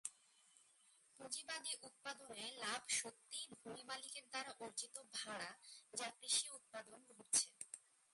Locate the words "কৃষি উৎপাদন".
6.17-6.99